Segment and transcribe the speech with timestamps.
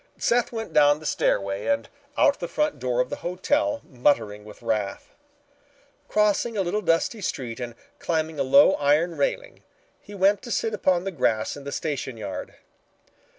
[0.17, 4.43] Seth went down the stairway and out at the front door of the hotel muttering
[4.43, 5.13] with wrath.
[6.07, 9.61] Crossing a little dusty street and climbing a low iron railing,
[10.01, 12.55] he went to sit upon the grass in the station yard.